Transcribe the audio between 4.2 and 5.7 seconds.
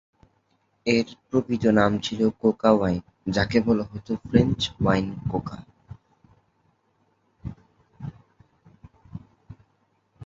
French wine Coca.